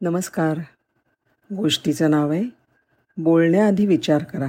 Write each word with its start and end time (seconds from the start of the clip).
नमस्कार. 0.00 0.58
गोष्टीचं 1.50 2.10
नाव 2.10 2.30
आहे 2.30 2.42
बोलण्याआधी 3.16 3.86
विचार 3.86 4.22
करा. 4.24 4.46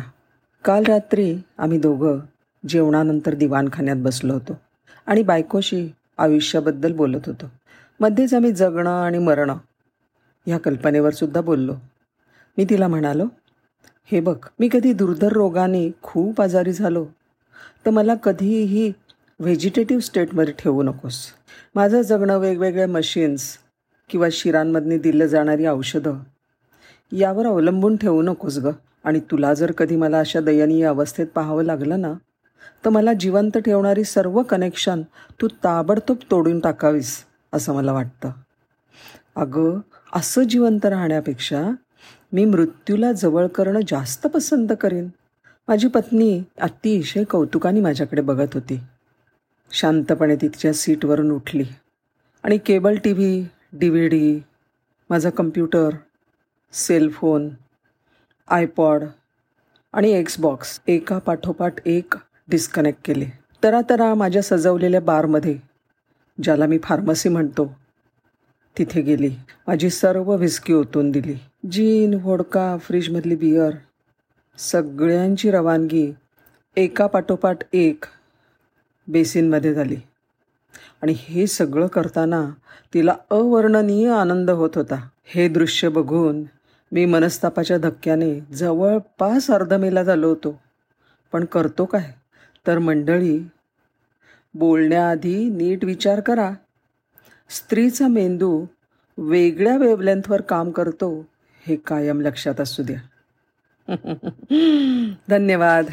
काल 0.65 0.83
रात्री 0.83 1.33
आम्ही 1.57 1.79
दोघं 1.79 2.19
जेवणानंतर 2.63 3.33
दिवाणखान्यात 3.33 3.98
बसलो 3.98 4.33
होतो 4.33 4.58
आणि 5.06 5.24
बायकोशी 5.24 5.88
आयुष्याबद्दल 6.17 6.93
बोलत 6.93 7.27
होतो. 7.27 7.46
मध्येच 8.00 8.34
आम्ही 8.34 8.52
जगणं 8.52 9.04
आणि 9.04 9.18
मरणं 9.18 9.57
ह्या 10.46 10.57
कल्पनेवर 10.57 11.14
सुद्धा 11.14 11.41
बोललो. 11.41 11.75
मी 12.57 12.66
तिला 12.70 12.88
म्हणालो 12.88 13.25
हे 14.11 14.20
बघ 14.20 14.38
मी 14.59 14.70
कधी 14.71 14.93
दुर्धर 14.93 15.34
रोगाने 15.34 15.89
खूप 16.02 16.41
आजारी 16.41 16.73
झालो 16.73 17.05
तर 17.86 17.89
मला 17.89 18.16
कधीही 18.16 18.91
व्हेजिटेटिव्ह 19.39 20.02
स्टेटमध्ये 20.02 20.54
ठेवू 20.59 20.84
नकोस. 20.84 21.25
माझं 21.75 22.02
जगणं 22.02 22.38
वेगवेगळ्या 22.38 22.88
मशीन्स 22.88 23.57
किंवा 24.09 24.27
शिरांमधनी 24.31 24.97
दिलं 24.97 25.25
जाणारी 25.25 25.65
औषधं? 25.65 26.19
यावर 27.11 27.45
अवलंबून 27.45 27.97
ठेवू 27.97 28.21
नकोस 28.21 28.57
गं. 28.57 28.71
आणि 29.04 29.19
तुला 29.19 29.54
जर 29.54 29.71
कधी 29.71 29.95
मला 29.95 30.19
अशा 30.19 30.39
दयनीय 30.39 30.86
अवस्थेत 30.86 31.27
पाहावं 31.27 31.63
लागलं 31.63 32.02
ना 32.02 32.14
तर 32.86 32.90
मला 32.90 33.14
जिवंत 33.14 33.58
ठेवणारी 33.58 34.03
सर्व 34.03 34.44
कनेक्शन 34.44 35.02
तू 35.41 35.48
ताबडतोब 35.48 36.17
तोडून 36.31 36.59
टाकावीस 36.59 37.23
असं 37.53 37.73
मला 37.73 37.94
वाटतं. 37.94 38.31
अगं 39.36 39.80
असं 40.14 40.44
जिवंत 40.44 40.86
राहण्यापेक्षा 40.86 41.70
मी 42.34 42.45
मृत्यूला 42.45 43.12
जवळ 43.12 43.48
करणं 43.48 43.80
जास्त 43.88 44.28
पसंत 44.28 44.67
करेन. 44.81 45.09
माझी 45.67 45.88
पत्नी 45.88 46.44
अतिशय 46.62 47.23
कौतुकाने 47.23 47.81
माझ्याकडे 47.81 48.22
बघत 48.22 48.48
होती. 48.53 48.80
शांतपणे 49.72 50.36
ती 50.36 50.48
तिच्या 50.48 50.73
सीटवरून 50.73 51.31
उठली. 51.31 51.64
आणि 52.44 52.58
cable 52.58 52.95
T 52.95 53.14
V 53.14 53.48
D 53.73 53.90
V 53.90 54.08
D 54.08 54.40
माझा 55.09 55.30
कम्प्युटर 55.30 55.90
सेलफोन 56.73 57.50
आयपॉड 58.48 59.04
आणि 59.94 60.12
एक्सबॉक्स 60.12 60.80
एका 60.88 61.17
पाठोपाठ 61.17 61.88
एक 61.88 62.14
डिस्कनेक्ट 62.47 63.00
केले. 63.06 63.25
तरा 63.64 63.81
तरा 63.90 64.14
माझ्या 64.14 64.42
सजवलेल्या 64.42 65.02
बारमध्ये 65.02 65.58
ज्याला 66.44 66.66
मी 66.66 66.80
फार्मसी 66.84 67.30
म्हणतो 67.30 67.78
तिथे 68.78 69.02
गेली. 69.02 69.30
माझी 69.67 69.90
सर्व 69.90 70.36
व्हिस्की 70.36 70.73
ओतून 70.73 71.12
दिली. 71.12 71.36
जीन 71.72 72.14
व्होडका 72.14 72.78
फ्रीजमधली 72.78 73.36
बियर 73.36 73.72
सगळ्यांची 74.58 75.52
रवानगी 75.52 76.12
एका 76.75 77.08
पाठोपाठ 77.08 77.58
एक 77.73 78.06
बेसिनमध्ये 79.08 79.73
झाली. 79.73 79.95
आणि 81.02 81.16
हे 81.17 81.48
सगळं 81.48 81.88
करताना 81.88 82.50
तिला 82.94 83.16
अवर्णनीय 83.30 84.09
आनंद 84.09 84.50
होत 84.50 84.70
होता. 84.75 85.08
हे 85.25 85.50
दृश्य 85.50 85.89
बघून 85.89 86.44
मी 86.92 87.06
मनस्तापाच्या 87.06 87.78
धक्क्याने 87.78 88.39
जवळपास 88.39 89.52
अर्धमेला 89.52 90.03
झालो 90.03 90.30
होतो. 90.30 90.62
पण 91.31 91.45
करतो 91.45 91.86
काय? 91.86 92.14
तर 92.67 92.78
मंडळी 92.78 93.40
बोलण्याआधी 94.53 95.50
नीट 95.50 95.86
विचार 95.86 96.20
करा. 96.20 96.52
स्त्रीचा 97.50 98.08
मेंदू 98.08 98.66
वेगळ्या 99.17 99.78
वेवलेंथवर 99.78 100.42
काम 100.42 100.72
करतो 100.72 101.25
हे 101.67 101.75
कायम 101.75 102.22
लक्षात 102.22 102.62
असू 102.62 102.84
द्या. 102.84 103.02
धन्यवाद. 105.30 105.86